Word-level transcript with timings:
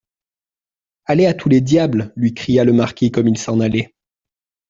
Allez 1.05 1.27
à 1.27 1.35
tous 1.35 1.47
les 1.47 1.61
diables, 1.61 2.11
lui 2.15 2.33
cria 2.33 2.63
le 2.63 2.73
marquis 2.73 3.11
comme 3.11 3.27
il 3.27 3.37
s'en 3.37 3.59
allait. 3.59 3.93